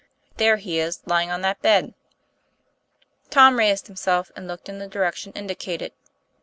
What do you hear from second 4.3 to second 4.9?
and looked in the